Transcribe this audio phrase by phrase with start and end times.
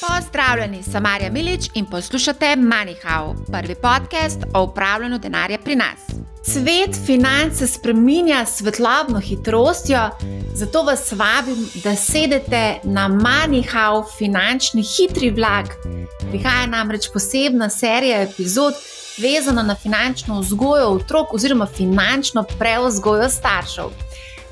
[0.00, 6.00] Pozdravljeni, sem Marja Milič in poslušate MoneyHow, prvi podcast o upravljanju denarja pri nas.
[6.44, 9.98] Svet financ se spreminja s svetlobno hitrostjo,
[10.54, 15.66] zato vas vabim, da sedete na MoneyHow finančni hitri vlak.
[16.30, 18.74] Prihaja namreč posebna serija epizod,
[19.18, 23.84] vezana na finančno vzgojo otrok oziroma finančno preuzgojo staršev.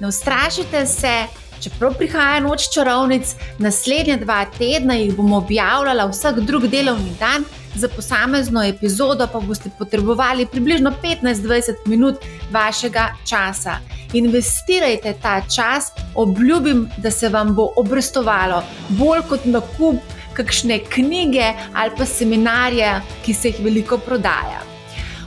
[0.00, 1.26] Ne ustrašite se,
[1.60, 7.44] Čeprav prihaja noč čarovnic, naslednje dva tedna jih bom objavljala vsak drug delovni dan,
[7.74, 12.16] za posamezno epizodo pa boste potrebovali približno 15-20 minut
[12.52, 13.78] vašega časa.
[14.12, 19.96] Investirajte ta čas, obljubim, da se vam bo obrestovalo bolj kot nakup
[20.32, 24.62] kakšne knjige ali pa seminarje, ki se jih veliko prodaja.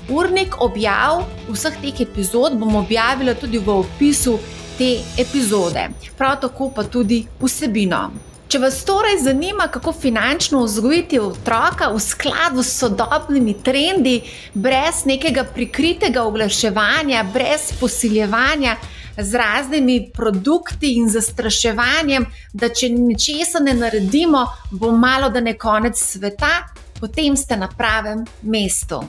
[0.10, 4.40] Urnik objav vseh teh epizod bom objavila tudi v opisu
[4.78, 8.10] te epizode, prav tako pa tudi vsebino.
[8.52, 14.18] Če vas torej zanima, kako finančno vzgojiti otroka v skladu s sodobnimi trendi,
[14.54, 18.76] brez nekega prikritega oglaševanja, brez posiljevanja
[19.18, 25.96] z raznimi produkti in zastraševanjem, da če ničesar ne naredimo, bo malo da ne konec
[25.96, 26.52] sveta,
[27.00, 29.00] potem ste na pravem mestu.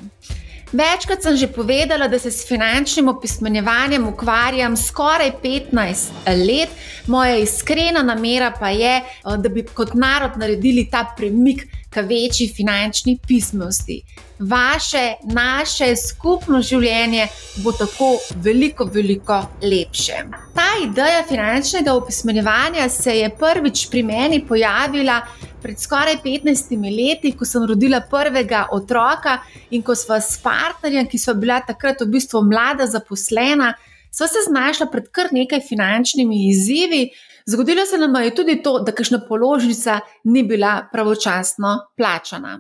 [0.72, 6.10] Večkrat sem že povedala, da se s finančnim opismenjevanjem ukvarjam skoraj 15
[6.46, 6.68] let,
[7.06, 12.48] moja iskrena namera pa je, eh, da bi kot narod naredili ta premik k večji
[12.56, 14.02] finančni pismenosti.
[14.38, 20.24] Vaše, naše skupno življenje bo tako veliko, veliko lepše.
[20.54, 25.20] Ta ideja finančnega opismenjevanja se je prvič pri meni pojavila
[25.62, 29.38] pred skoraj 15 leti, ko sem rodila prvega otroka
[29.70, 33.72] in ko sva s partnerjem, ki sva bila takrat v bistvu mlada, zaposlena,
[34.10, 37.06] sva se znašla pred kar nekaj finančnimi izzivi.
[37.46, 42.58] Zgodilo se nam je tudi to, da kakšna položnica ni bila pravočasno plačana.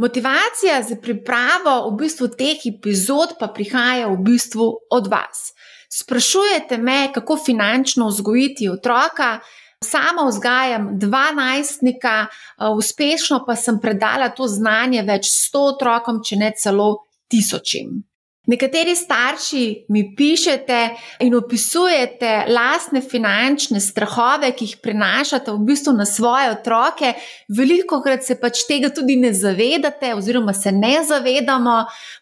[0.00, 5.50] Motivacija za pripravo v bistvu teh epizod pa prihaja v bistvu od vas.
[5.92, 9.40] Sprašujete me, kako finančno vzgojiti otroka,
[9.84, 16.36] Sama vzgajam dva najstnika, eh, uspešno pa sem predala to znanje več sto otrokom, če
[16.36, 16.88] ne celo
[17.28, 18.09] tisočim.
[18.46, 20.88] Nekateri starši mi pišete
[21.20, 27.12] in opisujete lastne finančne strahove, ki jih prenašate v bistvu na svoje otroke.
[27.52, 31.74] Veliko krat se pač tega tudi ne zavedate, oziroma se ne zavedamo.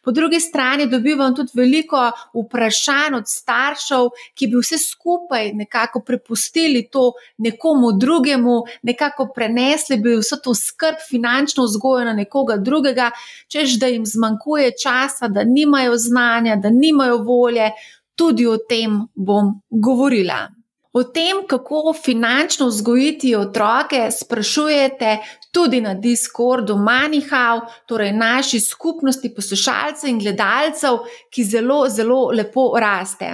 [0.03, 6.89] Po drugi strani dobivam tudi veliko vprašanj od staršev, ki bi vse skupaj nekako prepustili
[6.91, 13.13] to nekomu drugemu, nekako prenesli bi vso to skrb, finančno vzgojo na nekoga drugega,
[13.47, 17.71] čež da jim zmanjkuje časa, da nimajo znanja znanja, da nimajo volje,
[18.19, 20.58] tudi o tem bom govorila.
[20.99, 25.19] O tem, kako finančno vzgojiti otroke, sprašujete
[25.53, 30.99] tudi na Discordu Manihau, torej naši skupnosti poslušalcev in gledalcev,
[31.31, 33.31] ki zelo, zelo lepo raste.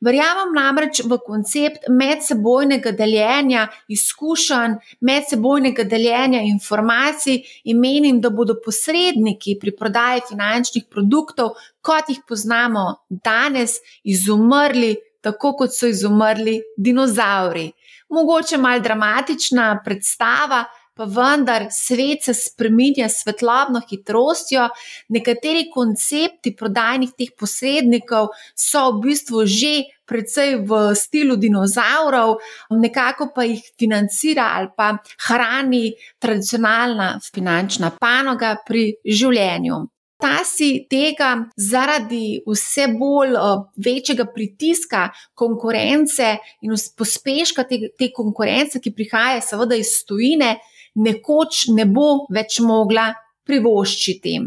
[0.00, 9.60] Verjamem namreč v koncept medsebojnega deljenja izkušenj, medsebojnega deljenja informacij in menim, da bodo posredniki
[9.60, 14.96] pri prodaji finančnih produktov, kot jih poznamo danes, izumrli.
[15.24, 17.70] Tako kot so izumrli dinozauri.
[18.12, 20.64] Mogoče malo dramatična predstava,
[20.94, 24.68] pa vendar svet se spremenja s svetlobno hitrostjo.
[25.08, 29.74] Nekateri koncepti prodajnih teh posrednikov so v bistvu že
[30.04, 32.36] precej v slogu dinozaurov,
[32.70, 34.92] nekako pa jih financira ali pa
[35.26, 39.80] hrani tradicionalna finančna panoga pri življenju.
[40.22, 48.80] Ta si tega zaradi vse bolj uh, večjega pritiska konkurence in pospeška te, te konkurence,
[48.80, 50.54] ki prihaja seveda iz tujine,
[50.94, 53.10] nekoč ne bo več mogla
[53.44, 54.38] privoščiti.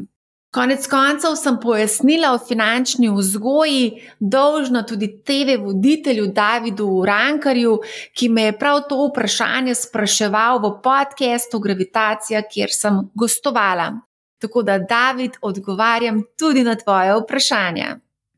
[0.57, 7.75] Konec koncev sem pojasnila o finančni vzgoji, dolžna tudi TV voditelju Davidu Rankarju,
[8.15, 13.91] ki me je prav to vprašanje spraševal v podkastu Gravitacija, kjer sem gostovala.
[14.39, 17.85] Tako da, David, odgovarjam tudi na tvoje vprašanje.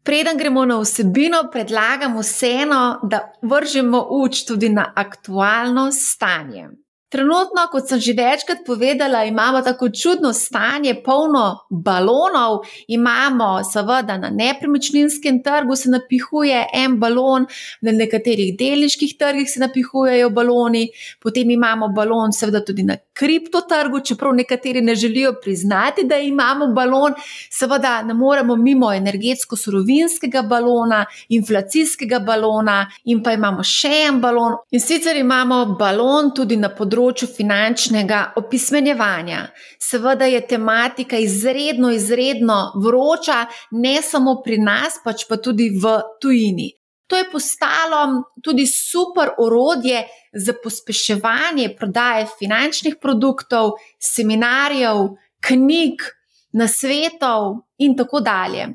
[0.03, 6.69] Preden gremo na vsebino, predlagam vseeno, da vržemo uč tudi na aktualno stanje.
[7.09, 12.59] Trenutno, kot sem že večkrat povedala, imamo tako čudno stanje, polno balonov.
[12.87, 17.47] Imamo, seveda, na nepremičninskem trgu se napihuje en balon,
[17.81, 20.83] na nekaterih delniških trgih se napihujejo baloni,
[21.19, 27.17] potem imamo balon, seveda, tudi na kriptotrgu, čeprav nekateri ne želijo priznati, da imamo balon.
[27.49, 34.61] Seveda, ne moremo mimo energetsko-surovinskega balona, inflacijskega balona, in pa imamo še en balon.
[34.71, 39.47] In sicer imamo balon tudi na področju področju finančnega opismenjevanja.
[39.79, 46.69] Seveda je tematika izredno, izredno vroča, ne samo pri nas, pač pa tudi v tujini.
[47.09, 50.03] To je postalo tudi super orodje
[50.33, 56.05] za pospeševanje prodaje finančnih produktov, seminarjev, knjig,
[56.53, 58.67] nasvetov in tako dalje.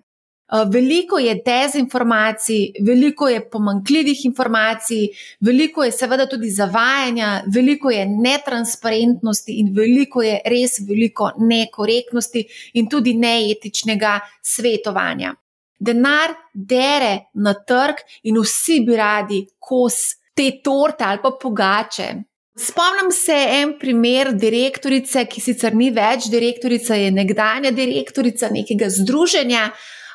[0.53, 5.09] Eh, veliko je dezinformacij, veliko je pomankljivih informacij,
[5.41, 12.89] veliko je seveda tudi zavajanja, veliko je netransparentnosti in veliko je res veliko nekorektnosti in
[12.89, 15.33] tudi neetičnega svetovanja.
[15.79, 19.97] Denar dere na trg in vsi bi radi kos
[20.35, 22.13] te torte ali pa pogače.
[22.57, 29.71] Spomnim se en primer direktorice, ki sicer ni več direktorica, je nekdanja direktorica nekega združenja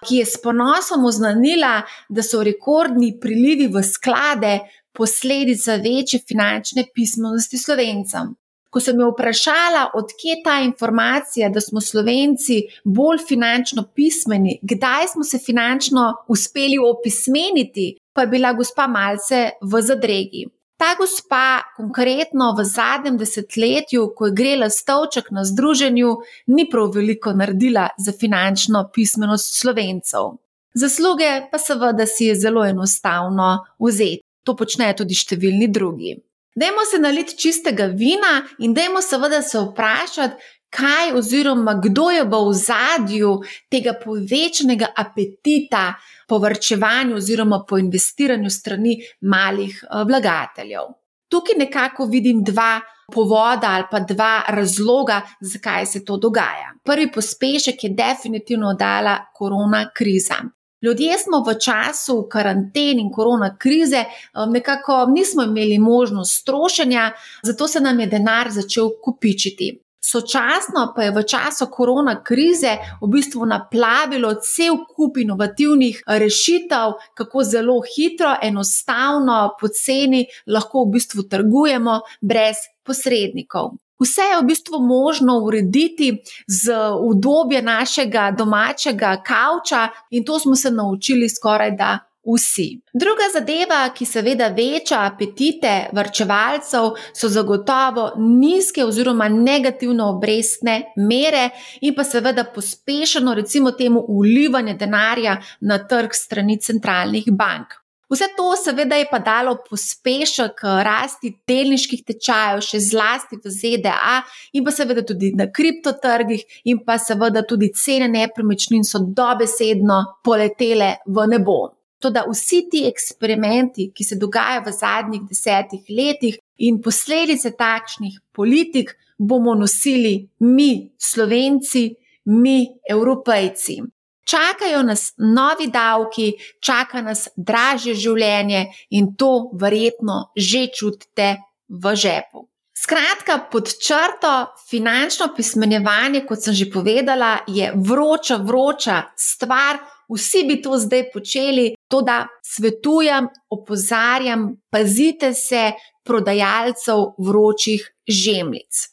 [0.07, 4.59] ki je s ponosom oznanila, da so rekordni prilivi v sklade
[4.91, 8.35] posledica večje finančne pismenosti slovencem.
[8.69, 15.23] Ko sem jo vprašala, odkje ta informacija, da smo slovenci bolj finančno pismeni, kdaj smo
[15.23, 20.45] se finančno uspeli opismeniti, pa je bila gospa malce v zadregi.
[20.79, 26.13] Ta gospa, konkretno v zadnjem desetletju, ko je grela stavček na združenju,
[26.55, 30.37] ni prav veliko naredila za finančno pismenost slovencev.
[30.73, 34.23] Zasluge pa seveda si je zelo enostavno vzeti.
[34.47, 36.15] To počnejo tudi številni drugi.
[36.55, 42.35] Dajmo se naliti čistega vina in dajmo seveda se vprašati, kaj oziroma kdo je v
[42.35, 45.93] ozadju tega povečanega apetita
[46.27, 50.93] po vrčevanju oziroma po investiranju strani malih eh, vlagateljev.
[51.29, 52.81] Tukaj nekako vidim dva
[53.13, 56.73] povoda ali pa dva razloga, zakaj se to dogaja.
[56.83, 60.35] Prvi pospešek je definitivno dala korona kriza.
[60.81, 67.11] Ljudje smo v času karantene in korona krize, eh, nekako nismo imeli možnost strošenja,
[67.43, 69.88] zato se nam je denar začel kupičiti.
[70.01, 77.43] Sočasno pa je v času korona krize v bistvu naplavilo cel kup inovativnih rešitev, kako
[77.43, 83.75] zelo hitro, enostavno, poceni lahko v bistvu trgujemo brez posrednikov.
[83.99, 86.71] Vse je v bistvu možno urediti z
[87.03, 91.97] udobjem našega domačega kavča, in to smo se naučili skoraj da
[92.33, 92.67] vsi.
[92.93, 101.49] Druga zadeva, ki seveda veča apetite vrčevalcev, so zagotovo nizke oziroma negativno obrestne mere
[101.81, 107.79] in pa seveda pospešeno, recimo, temu ulivanje denarja na trg strani centralnih bank.
[108.09, 114.15] Vse to seveda je pa dalo pospešek rasti delniških tečajev, še zlasti v ZDA,
[114.57, 116.41] in pa seveda tudi na kriptotrgih,
[116.73, 121.59] in pa seveda tudi cene nepremičnin so dobesedno poletele v nebo.
[121.99, 128.95] Toda vsi ti eksperimenti, ki se dogajajo v zadnjih desetih letih in posledice takšnih politik,
[129.19, 131.89] bomo nosili mi, slovenci,
[132.25, 133.81] mi, evropejci.
[134.29, 141.35] Čakajo nas novi davki, čaka nas dražje življenje in to verjetno že čutite
[141.67, 142.45] v žepu.
[142.79, 149.81] Skratka, pod črto, finančno pismenjevanje, kot sem že povedala, je vroča, vroča stvar.
[150.09, 155.71] Vsi bi to zdaj počeli, to da svetujem, opozarjam, pazite se
[156.03, 158.87] prodajalcev vročih žemljic.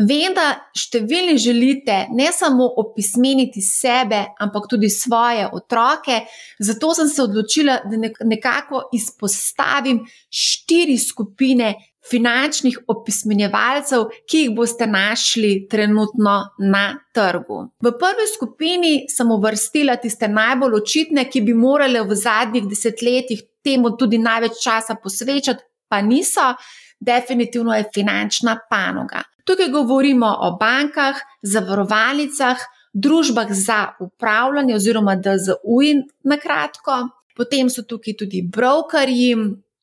[0.00, 6.22] Vem, da številni želite ne samo opismeniti sebe, ampak tudi svoje otroke,
[6.56, 10.00] zato sem se odločila, da nekako izpostavim
[10.32, 11.74] štiri skupine
[12.10, 17.62] finančnih opismenjevalcev, ki jih boste našli trenutno na trgu.
[17.80, 23.96] V prvi skupini sem uvrstila tiste najbolj očitne, ki bi morale v zadnjih desetletjih temu
[23.96, 26.54] tudi največ časa posvečati, pa niso.
[27.00, 29.22] Definitivno je finančna panoga.
[29.48, 32.60] Tukaj govorimo o bankah, zavarovalnicah,
[32.92, 35.80] družbah za upravljanje oziroma DZU
[36.24, 39.36] na kratko, potem so tukaj tudi brokerji,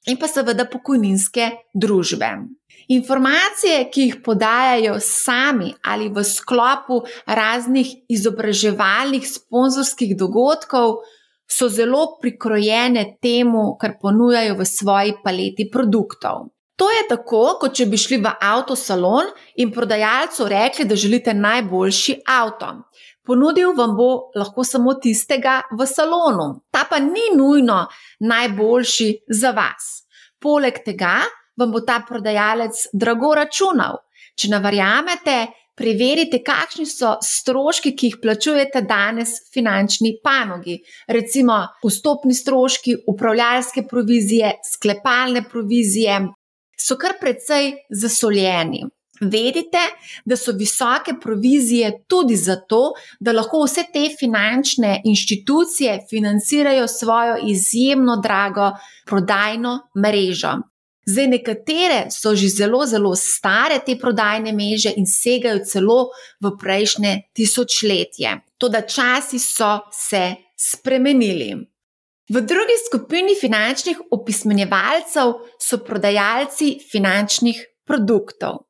[0.08, 2.30] in pa seveda pokojninske družbe.
[2.88, 11.02] Informacije, ki jih podajajo sami ali v sklopu raznih izobraževalnih sponzorskih dogodkov,
[11.48, 16.52] so zelo prikrojene temu, kar ponujajo v svoji paleti produktov.
[16.78, 22.20] To je tako, kot če bi šli v avtosalon in prodajalcu rekli, da želite najboljši
[22.30, 22.70] avto.
[23.28, 27.82] Ponudil vam bo lahko samo tistega v salonu, ta pa ni nujno
[28.24, 30.08] najboljši za vas.
[30.40, 31.20] Poleg tega
[31.60, 34.00] vam bo ta prodajalec drago računal.
[34.38, 35.38] Če ne verjamete,
[35.78, 40.78] preverite, kakšni so stroški, ki jih plačujete danes v finančni panogi.
[41.10, 46.22] Recimo, vstopni stroški, upravljalske provizije, sklepalne provizije.
[46.78, 48.84] so kar precej zasoljeni.
[49.22, 49.82] Vedite,
[50.26, 58.22] da so visoke provizije tudi zato, da lahko vse te finančne inštitucije financirajo svojo izjemno
[58.24, 58.72] drago
[59.06, 60.54] prodajno mrežo.
[61.08, 66.10] Zdaj, nekatere so že zelo, zelo stare te prodajne mreže in segajo celo
[66.44, 68.34] v prejšnje tisočletje.
[68.58, 71.56] Toda časi so se spremenili.
[72.28, 78.67] V drugi skupini finančnih opismenjevalcev so prodajalci finančnih produktov.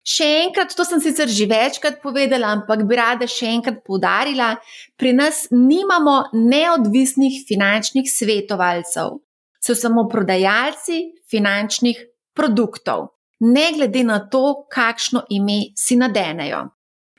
[0.00, 4.54] Še enkrat, to sem sicer že večkrat povedala, ampak bi rada še enkrat poudarila,
[4.96, 9.20] pri nas nimamo neodvisnih finančnih svetovalcev,
[9.60, 12.00] so samo prodajalci finančnih
[12.32, 13.12] produktov,
[13.44, 16.64] ne glede na to, kakšno ime si nadenejo.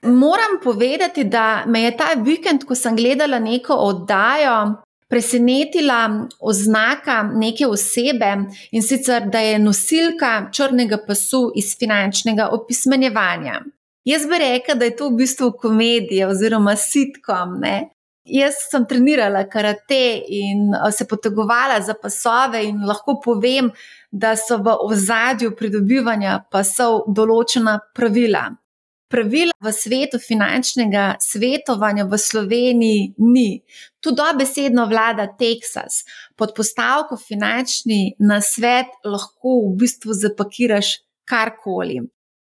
[0.10, 7.68] Moram povedati, da me je ta vikend, ko sem gledala neko oddajo, presenetila oznaka neke
[7.68, 8.32] osebe
[8.72, 13.60] in sicer, da je nosilka črnega pasu iz finančnega opismenjevanja.
[14.08, 17.60] Jaz bi rekla, da je to v bistvu komedija oziroma sitkom.
[17.60, 17.90] Ne?
[18.26, 23.70] Jaz sem trenirala karate in se potegovala za pasove, in lahko povem,
[24.12, 28.48] da so v ozadju pridobivanja pasov določena pravila
[29.12, 33.62] pravil v svetu finančnega svetovanja v Sloveniji ni.
[34.00, 36.06] Tu dobesedno vlada Teksas.
[36.40, 42.02] Pod postavko finančni nasvet lahko v bistvu zapakiraš karkoli.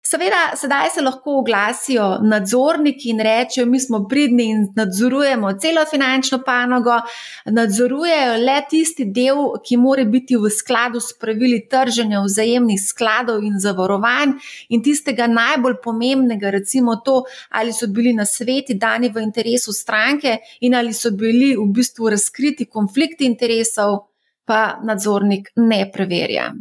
[0.05, 6.43] Seveda, sedaj se lahko oglasijo nadzorniki in rečejo, mi smo pridni in nadzorujemo celo finančno
[6.45, 6.99] panogo,
[7.47, 13.57] nadzorujejo le tisti del, ki mora biti v skladu s pravili trženja vzajemnih skladov in
[13.65, 14.37] zavarovanj,
[14.69, 17.23] in tistega najbolj pomembnega, recimo to,
[17.57, 22.13] ali so bili na sveti dani v interesu stranke in ali so bili v bistvu
[22.13, 23.99] razkriti konflikti interesov,
[24.45, 26.53] pa nadzornik ne preverja.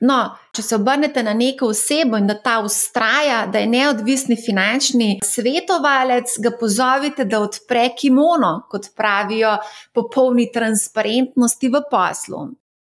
[0.00, 0.18] No,
[0.54, 6.36] če se obrnete na neko osebo in da ta ustraja, da je neodvisni finančni svetovalec,
[6.44, 9.56] ga pozovite, da odpre kimono, kot pravijo,
[9.94, 12.46] popolni transparentnosti v poslu.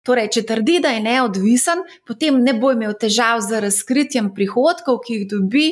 [0.08, 5.18] Torej, če trdi, da je neodvisen, potem ne bo imel težav z razkritjem prihodkov, ki
[5.18, 5.66] jih dobi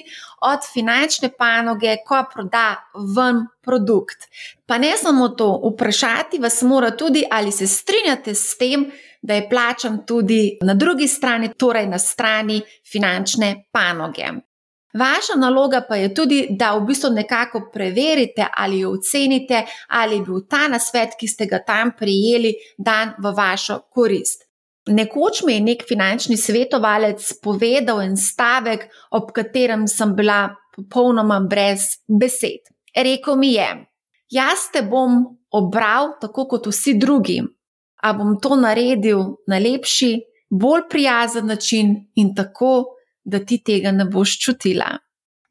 [0.44, 2.66] od finančne panoge, ko proda
[3.16, 4.28] ven produkt.
[4.68, 8.90] Pa ne samo to, vprašati vas mora tudi, ali se strinjate s tem,
[9.26, 12.60] da je plačan tudi na drugi strani, torej na strani
[12.92, 14.28] finančne panoge.
[14.94, 20.22] Vaša naloga pa je tudi, da v bistvu nekako preverite ali jo ocenite, ali je
[20.22, 24.46] bil ta nasvet, ki ste ga tam prijeli, dan v vašo korist.
[24.86, 31.98] Nekoč mi je nek finančni svetovalec povedal en stavek, ob katerem sem bila popolnoma brez
[32.06, 32.70] besed.
[32.94, 33.68] Rekl mi je:
[34.30, 37.42] Jaz te bom obral tako kot vsi drugi,
[38.06, 40.12] a bom to naredil na lepši,
[40.50, 42.84] bolj prijazen način in tako,
[43.24, 44.98] da ti tega ne boš čutila.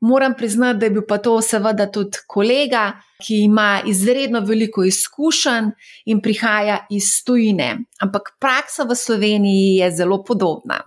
[0.01, 2.91] Moram priznati, da je bil pa to seveda tudi kolega,
[3.25, 5.71] ki ima izredno veliko izkušenj
[6.05, 10.83] in prihaja iz tujine, ampak praksa v Sloveniji je zelo podobna.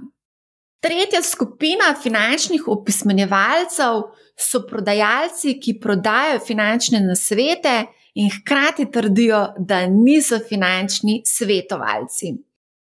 [0.81, 4.03] Tretja skupina finančnih opismenjevalcev
[4.39, 7.81] so prodajalci, ki prodajajo finančne nasvete
[8.19, 12.35] in hkrati trdijo, da niso finančni svetovalci.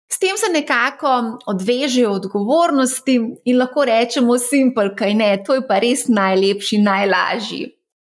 [0.08, 3.14] S tem se nekako odvežejo odgovornosti
[3.44, 7.64] in lahko rečemo, simpel, kaj ne, to je pa res najlepši, najlažji.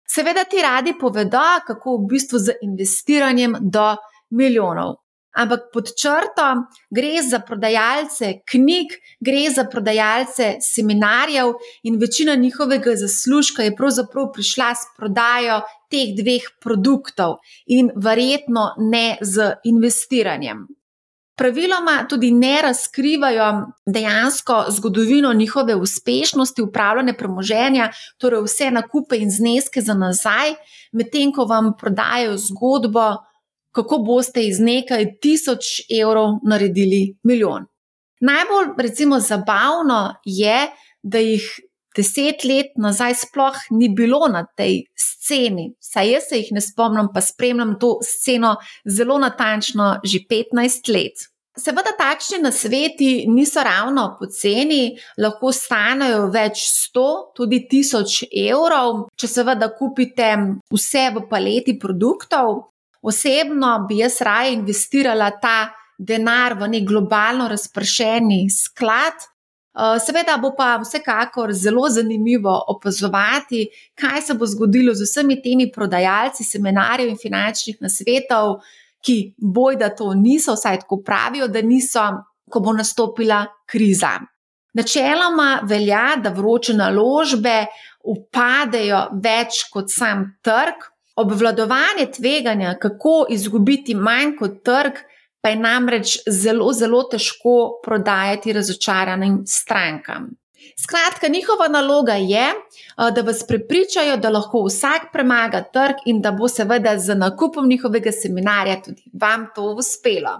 [0.07, 3.91] Seveda ti radi povedo, kako v bistvu z investiranjem do
[4.29, 4.95] milijonov.
[5.37, 6.45] Ampak pod črto
[6.89, 14.73] gre za prodajalce knjig, gre za prodajalce seminarjev, in večina njihovega zaslužka je pravzaprav prišla
[14.75, 20.67] s prodajo teh dveh produktov in verjetno ne z investiranjem.
[21.39, 29.81] Praviloma tudi ne razkrivajo dejansko zgodovino njihove uspešnosti, upravljanja premoženja, torej vse nakupe in zneske
[29.81, 30.57] za nazaj,
[30.91, 33.05] medtem ko vam prodajajo zgodbo,
[33.75, 37.67] kako boste iz nekaj tisoč evrov naredili milijon.
[38.19, 40.67] Najbolj, recimo, zabavno je,
[41.03, 41.45] da jih
[41.95, 45.73] deset let nazaj sploh ni bilo na tej sceni.
[45.79, 51.29] Saj jaz se jih ne spomnim, pa spremljam to sceno zelo natančno že 15 let.
[51.59, 59.67] Seveda, takšni nasveti niso ravno poceni, lahko stanejo več sto, tudi tisoč evrov, če seveda
[59.75, 60.29] kupite
[60.71, 62.69] vse v paleti produktov.
[63.01, 69.15] Osebno bi jaz raje investirala ta denar v nek globalno razpršeni sklad.
[69.19, 75.71] Eh, seveda bo pa vsekakor zelo zanimivo opazovati, kaj se bo zgodilo z vsemi temi
[75.71, 78.59] prodajalci seminarjev in finančnih nasvetov
[79.05, 82.03] ki boj, da to niso, vsaj tako pravijo, da niso,
[82.49, 84.17] ko bo nastopila kriza.
[84.73, 87.65] Načeloma velja, da vroče naložbe
[88.05, 90.85] upadejo več kot sam trg,
[91.19, 94.99] obvladovanje tveganja, kako izgubiti manj kot trg,
[95.41, 100.29] pa je namreč zelo, zelo težko prodajati razočaranim strankam.
[100.83, 102.45] Skratka, njihova naloga je,
[103.15, 108.11] da vas prepričajo, da lahko vsak premaga trg in da bo seveda z nakupom njihovega
[108.11, 110.35] seminarja tudi vam to uspelo.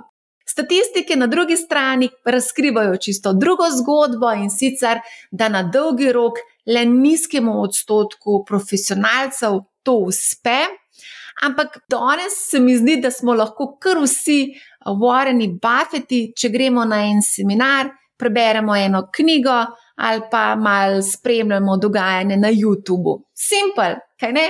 [0.45, 4.99] Statistike na drugi strani razkrivajo čisto drugo zgodbo in sicer,
[5.31, 6.33] da na dolgi rok
[6.65, 10.59] le nizkemu odstotku profesionalcev to uspe.
[11.43, 14.39] Ampak danes se mi zdi, da smo lahko kar vsi
[14.99, 19.59] Warreni Buffeti, če gremo na en seminar, preberemo eno knjigo
[19.99, 23.15] ali pa malo spremljamo dogajanje na YouTubu.
[23.35, 24.47] Simpel, kaj ne?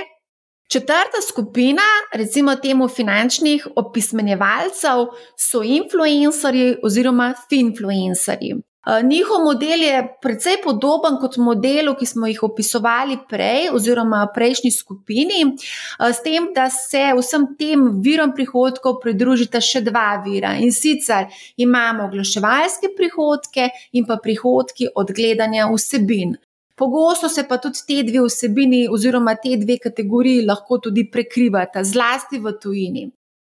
[0.70, 1.82] Četrta skupina,
[2.14, 5.06] recimo temu finančnih opismenjevalcev,
[5.38, 8.54] so influencerji oziroma finfluencerji.
[8.86, 14.70] Eh, njihov model je precej podoben kot modelu, ki smo jih opisovali prej, oziroma prejšnji
[14.70, 20.56] skupini, eh, s tem, da se vsem tem virom prihodkov pridružita še dva vira.
[20.56, 26.36] In sicer imamo oglaševalske prihodke in pa prihodki od gledanja vsebin.
[26.74, 32.38] Pogosto se pa tudi te dve vsebini, oziroma te dve kategoriji, lahko tudi prekrivata, zlasti
[32.38, 33.10] v tujini.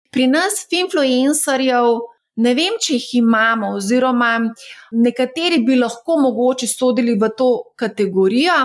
[0.09, 2.01] Pri nas, influencerjev,
[2.39, 4.29] ne vem, če jih imamo, oziroma
[4.95, 8.55] nekateri bi lahko mogoče sodili v to kategorijo,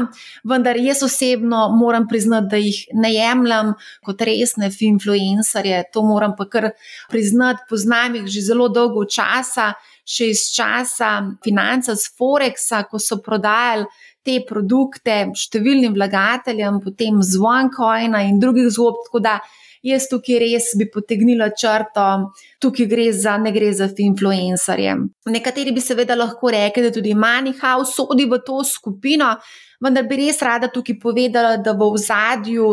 [0.51, 3.75] vendar jaz osebno moram priznati, da jih ne jemljem
[4.07, 5.83] kot resne influencerje.
[5.93, 6.71] To moram pa kar
[7.11, 9.73] priznati, poznam jih že zelo dolgo časa,
[10.05, 11.11] še iz časa
[11.45, 13.89] financa z Forexa, ko so prodajali
[14.25, 19.05] te produkte številnim vlagateljem, potem z OneCoina in drugih zgodb.
[19.09, 19.39] Tako da
[19.85, 22.07] jaz tukaj res bi potegnila črto,
[22.63, 24.97] tukaj gre za, ne gre za influencerje.
[25.31, 29.35] Nekateri bi seveda lahko rekli, da tudi Manihau sodi v to skupino,
[29.85, 32.73] vendar bi res rada tukaj povedala, da v zadju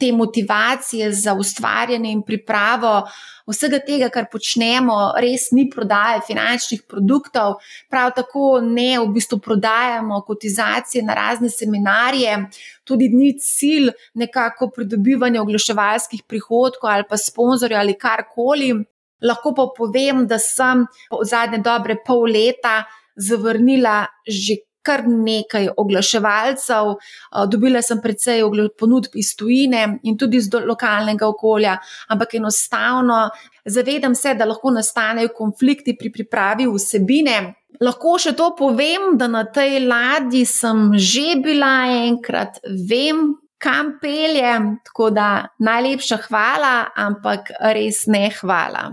[0.00, 3.02] te motivacije za ustvarjanje in pripravo
[3.50, 7.58] vsega tega, kar počnemo, res ni prodaje finančnih produktov,
[7.90, 12.36] prav tako ne v bistvu prodajamo kotizacije na razne seminarije,
[12.84, 18.72] tudi ni cilj nekako pridobivanja oglaševalskih prihodkov ali pa sponzorjev ali karkoli.
[19.20, 22.84] Lahko pa povem, da sem v zadnje dobre pol leta
[23.16, 28.42] zavrnila že kar nekaj oglaševalcev, eh, dobila sem precej
[28.78, 33.28] ponudb iz tujine in tudi iz lokalnega okolja, ampak enostavno
[33.64, 37.54] zavedam se, da lahko nastanejo konflikti pri pripravi vsebine.
[37.80, 44.74] Lahko še to povem, da na tej ladji sem že bila enkrat, vem, kam peljem,
[44.84, 45.28] tako da
[45.60, 48.90] najlepša hvala, ampak res ne hvala.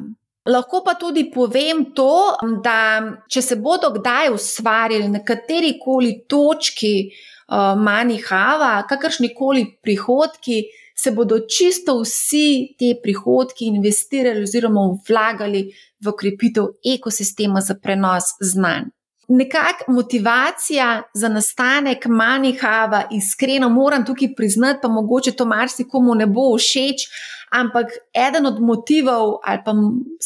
[0.47, 6.93] Lahko pa tudi povem to, da če se bodo kdaj ustvarili na kateri koli točki
[7.03, 10.61] uh, manjhava, kakršni koli prihodki,
[10.97, 15.67] se bodo čisto vsi ti prihodki investirali oziroma vlagali
[16.01, 18.89] v krepitev ekosistema za prenos znanj.
[19.27, 26.53] Nekakšna motivacija za nastanek manjhava, iskreno moram tukaj priznati, pa mogoče to marsikomu ne bo
[26.57, 27.09] všeč,
[27.51, 29.73] ampak eden od motivov ali pa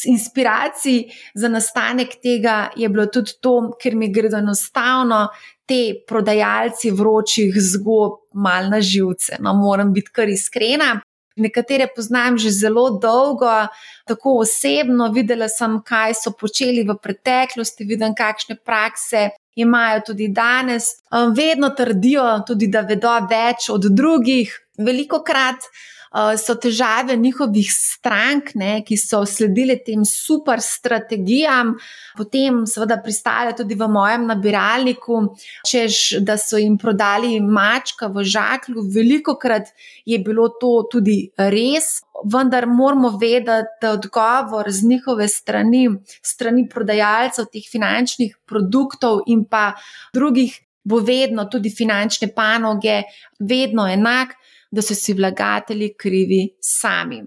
[0.06, 5.28] inspiracij za nastanek tega je bilo tudi to, ker mi gre enostavno
[5.66, 9.38] te prodajalci vročih zgodb mal na živce.
[9.40, 11.00] No, moram biti kar iskrena.
[11.36, 13.68] Nekatere poznam že zelo dolgo,
[14.06, 20.90] tako osebno, videla sem, kaj so počeli v preteklosti, vidim, kakšne prakse imajo tudi danes.
[21.36, 24.52] Vedno trdijo tudi, da vedo več od drugih.
[24.78, 25.68] Veliko krat
[26.12, 31.78] so težave njihovih strank, ne, ki so sledile tem super strategijam,
[32.18, 35.22] potem seveda pristale tudi v mojem nabiralniku,
[35.68, 38.84] čež da so jim prodali mačka v žaklju.
[38.92, 39.72] Veliko krat
[40.06, 42.02] je bilo to tudi res.
[42.22, 45.88] Vendar moramo vedeti, da odgovor z njihove strani,
[46.22, 49.72] strani prodajalcev teh finančnih produktov in pa
[50.14, 53.02] drugih, bo vedno tudi finančne panoge,
[53.40, 54.36] vedno enak
[54.72, 57.22] da so si vlagatelji krivi sami.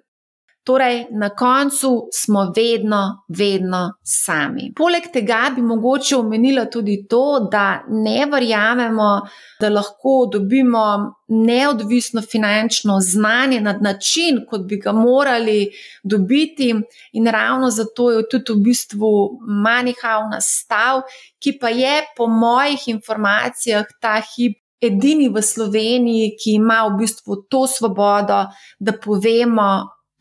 [0.65, 4.73] Torej, na koncu smo vedno, vedno sami.
[4.77, 9.21] Poleg tega bi mogoče omenila tudi to, da ne verjamemo,
[9.61, 10.87] da lahko dobimo
[11.29, 15.71] neodvisno finančno znanje na način, kot bi ga morali
[16.03, 16.75] dobiti,
[17.13, 19.13] in ravno zato je tudi v bistvu
[19.65, 21.03] Manihau nastal,
[21.39, 27.45] ki pa je po mojih informacijah ta hip edini v Sloveniji, ki ima v bistvu
[27.51, 28.45] to svobodo,
[28.79, 29.71] da povemo,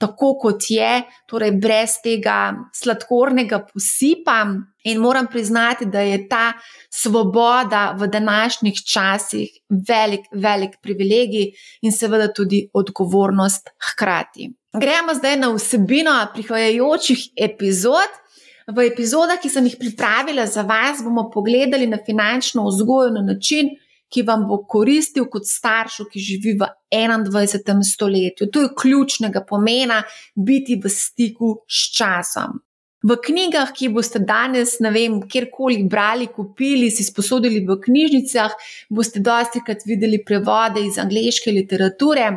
[0.03, 4.43] tako, kot je, torej brez tega sladkornega posipa.
[4.83, 6.53] In moram priznati, da je ta
[6.91, 9.53] svoboda v današnjih časih
[9.87, 14.49] velik, velik privilegij in seveda tudi odgovornost hkrati.
[14.73, 18.19] Gremo zdaj na vsebino prihajajočih epizod.
[18.67, 23.73] V epizodah, ki sem jih pripravila za vas, bomo pogledali na finančno vzgojo na način,
[24.13, 27.81] ki vam bo koristil kot staršu, ki živi v 21.
[27.93, 28.51] stoletju.
[28.53, 30.03] To je ključnega pomena
[30.35, 32.61] biti v stiku s časom.
[33.03, 38.53] V knjigah, ki boste danes, ne vem, kjerkoli brali, kupili, si sposodili v knjižnicah,
[38.87, 42.29] boste dosti krat videli prevode iz angleške literature.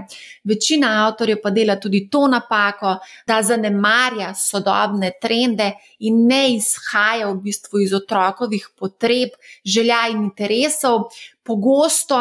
[0.43, 2.97] Večina avtorjev pa dela tudi to napako,
[3.31, 5.71] da zanemarja sodobne trende
[6.03, 11.07] in ne izhaja v bistvu iz otrokovih potreb, želja in interesov.
[11.47, 12.19] Pogosto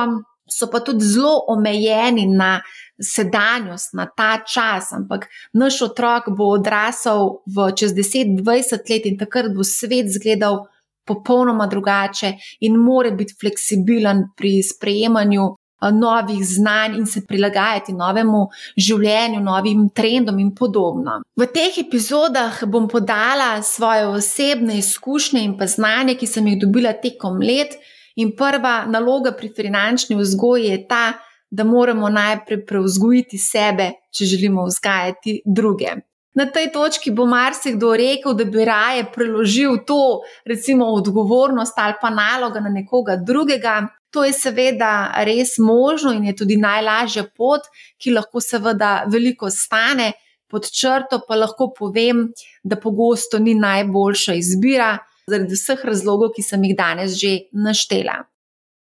[0.50, 2.62] so pa tudi zelo omejeni na
[3.02, 9.52] sedanjost, na ta čas, ampak naš otrok bo odrasel v čez 10-20 let in takrat
[9.56, 10.66] bo svet izgledal
[11.06, 15.56] popolnoma drugače in more biti fleksibilen pri sprejemanju.
[15.86, 18.40] Novih znanj in se prilagajati novemu
[18.80, 21.20] življenju, novim trendom, in podobno.
[21.38, 26.96] V teh epizodah bom podala svoje osebne izkušnje in pa znanje, ki sem jih dobila
[27.04, 27.76] tekom let,
[28.16, 31.06] In prva naloga pri finančni vzgoji je ta,
[31.50, 35.96] da moramo najprej preuzgojiti sebe, če želimo vzgajati druge.
[36.36, 42.10] Na tej točki bo marsikdo rekel, da bi raje preložil to, recimo, odgovornost ali pa
[42.10, 43.88] naloga na nekoga drugega.
[44.12, 47.68] To je seveda res možno in je tudi najlažja pot,
[48.00, 50.12] ki lahko seveda veliko stane,
[50.52, 52.30] pod črto pa lahko povem,
[52.64, 54.98] da pogosto ni najboljša izbira
[55.30, 58.24] zaradi vseh razlogov, ki sem jih danes že naštela.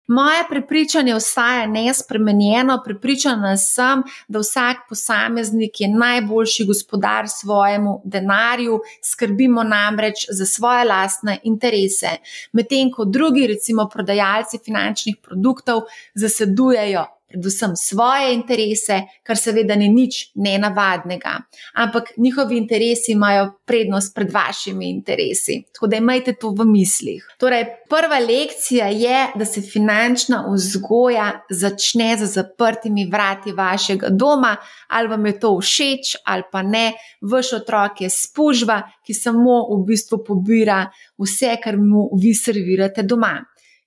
[0.08, 9.64] Moje prepričanje ostaja nespremenjeno, prepričana sem, da vsak posameznik je najboljši gospodar svojemu denarju, skrbimo
[9.64, 12.18] namreč za svoje lastne interese,
[12.52, 15.82] medtem ko drugi, recimo prodajalci finančnih produktov,
[16.14, 21.34] zasedujejo predvsem svoje interese, kar seveda ni nič nenavadnega.
[21.74, 25.64] Ampak njihovi interesi imajo prednost pred vašimi interesi.
[25.74, 27.26] Tako da imejte to v mislih.
[27.40, 34.56] Torej, prva lekcija je, da se finančna vzgoja začne za zaprtimi vrati vašega doma,
[34.88, 36.94] ali vam je to všeč ali pa ne.
[37.22, 40.86] Vaš otrok je spužva, ki samo v bistvu pobira
[41.18, 43.40] vse, kar mu vi servirate doma.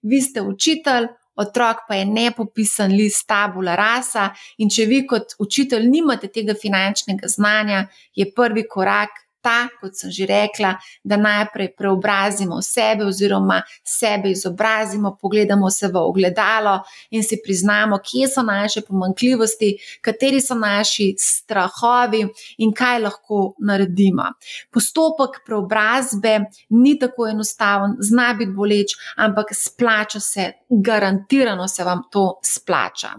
[0.02, 5.86] Vi ste učitelj, otrok pa je nepopisan list tabula rasa, in če vi kot učitelj
[5.88, 12.58] nimate tega finančnega znanja, je prvi korak ta, kot sem že rekla, da najprej preobrazimo
[12.62, 16.80] sebe oziroma sebe izobrazimo, pogledamo se v ogledalo
[17.10, 22.24] in si priznamo, kje so naše pomankljivosti, kateri so naši strahovi
[22.58, 24.32] in kaj lahko naredimo.
[24.74, 26.38] Postopek preobrazbe
[26.70, 33.14] ni tako enostaven, zna biti boleč, ampak splača se, garantirano se vam to splača.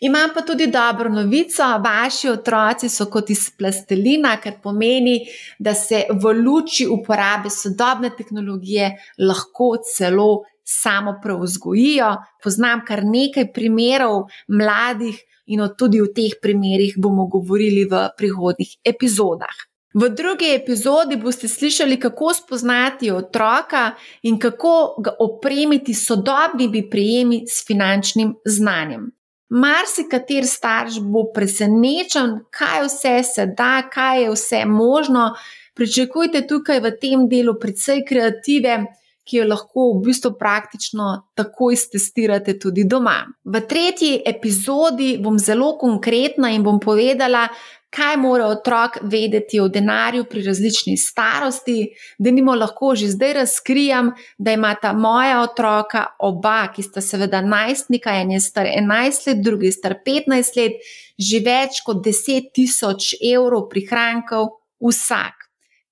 [0.00, 5.20] Imam pa tudi dobro novico, vaši otroci so kot iz plastelina, kar pomeni,
[5.58, 12.12] da se v luči uporabe sodobne tehnologije lahko celo samo preuzgojijo.
[12.44, 19.64] Poznam kar nekaj primerov mladih in tudi o teh primerih bomo govorili v prihodnih epizodah.
[19.94, 27.44] V drugi epizodi boste slišali, kako spoznati otroka in kako ga opremiti s sodobnimi prijemi
[27.48, 29.17] s finančnim znanjem.
[29.48, 35.30] Marsikater starš bo presenečen, kaj vse se da, kaj je vse možno.
[35.74, 38.80] Pričakujte tukaj v tem delu precej kreative,
[39.28, 43.20] ki jo lahko v bistvu praktično takoj testirate tudi doma.
[43.44, 47.48] V tretji epizodi bom zelo konkretna in bom povedala,
[47.90, 51.88] kaj mora otrok vedeti o denarju pri različni starosti,
[52.18, 58.12] da nimo lahko že zdaj razkrijem, da imata moja otroka, oba, ki sta seveda najstnika,
[58.20, 60.72] en je star 11 let, drugi star 15 let,
[61.18, 65.48] že več kot 10 tisoč evrov prihrankov vsak.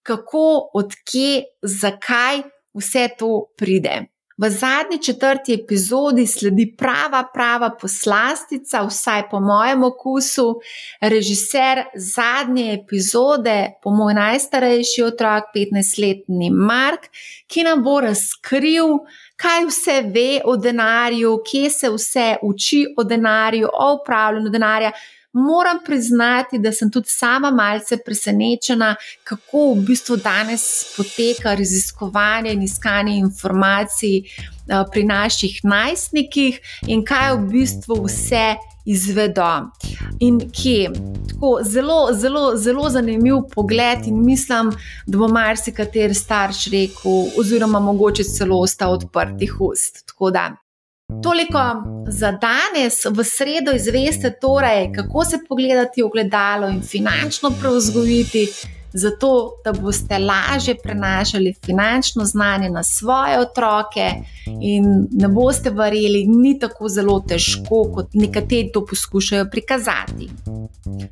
[0.06, 2.44] Kako, odkje, zakaj
[2.76, 4.04] vse to pride?
[4.38, 10.60] V zadnji četrti epizodi sledi prava, prava poslastica, vsaj po mojem okusu,
[11.00, 17.08] režiser zadnje epizode, po moj najstarejši otrok, 15-letni Mark,
[17.48, 18.98] ki nam bo razkril,
[19.40, 24.92] kaj vse ve o denarju, kje se vse uči o denarju, o upravljanju denarja.
[25.36, 28.94] Moram priznati, da sem tudi sama malce presenečena,
[29.24, 30.62] kako v bistvu danes
[30.96, 39.50] poteka raziskovanje in iskanje informacij uh, pri naših najstnikih in kaj v bistvu vse izvedo
[40.20, 40.90] in kje.
[41.28, 44.70] Tako, zelo, zelo, zelo zanimiv pogled in mislim,
[45.06, 50.06] da bo marsikateri starš rekel, oziroma mogoče celo ostal odprtih ust.
[51.22, 51.58] Toliko
[52.08, 58.48] za danes, v sredo izveste torej, kako se pogledati v gledalo in finančno preuzgojiti
[58.92, 64.10] zato da boste lažje prenašali finančno znanje na svoje otroke
[64.60, 70.30] in ne boste verjeli, ni tako zelo težko, kot nekateri to poskušajo prikazati.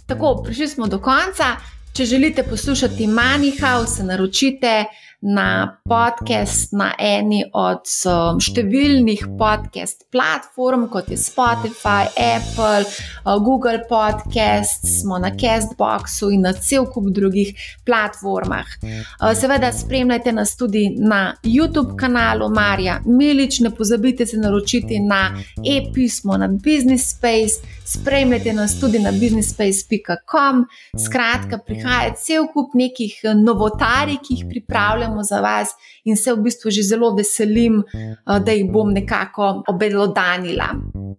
[0.07, 1.57] Tako, prišli smo do konca.
[1.93, 4.85] Če želite poslušati Manihau, se naročite
[5.25, 12.85] na podcast na eni od um, številnih podcast platform, kot je Spotify, Apple,
[13.25, 17.55] uh, Google Podcast, smo na Castboxu in na cel kup drugih
[17.89, 18.69] platformah.
[18.85, 25.31] Uh, seveda, spremljajte nas tudi na YouTube kanalu Marja Milič, ne pozabite se naročiti na
[25.65, 30.65] e-pismo na Business Space, spremljajte nas tudi na businessspace.com.
[31.01, 35.69] Skratka, prihaja cel kup nekih novotarij, ki jih pripravljamo pripravljamo za vas,
[36.05, 40.69] in se v bistvu že zelo veselim, eh, da jih bom nekako obelodanila.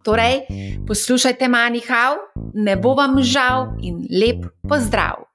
[0.04, 0.46] Torej,
[0.88, 2.16] poslušajte Manihau,
[2.54, 5.35] ne bo vam žal in lep pozdrav!